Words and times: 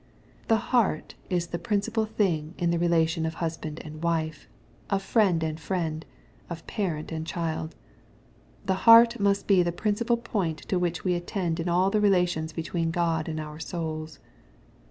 The 0.47 0.57
heart 0.73 1.13
is 1.29 1.45
the 1.45 1.59
principal 1.59 2.07
thing 2.07 2.55
in 2.57 2.71
the 2.71 2.79
relation 2.79 3.23
of 3.23 3.35
husband 3.35 3.79
and 3.85 4.01
wife, 4.01 4.47
of 4.89 5.03
friend 5.03 5.43
and 5.43 5.59
friend, 5.59 6.03
of 6.49 6.65
parent 6.65 7.11
and 7.11 7.23
if 7.27 7.31
child.' 7.31 7.75
The 8.65 8.73
heart 8.89 9.19
must 9.19 9.45
be 9.45 9.61
the 9.61 9.71
principal 9.71 10.17
point 10.17 10.57
to 10.69 10.79
which 10.79 11.03
we 11.03 11.13
attend 11.13 11.59
in 11.59 11.69
all 11.69 11.91
the 11.91 12.01
relations 12.01 12.51
between 12.51 12.89
God 12.89 13.29
and 13.29 13.39
our 13.39 13.59
souls. 13.59 14.17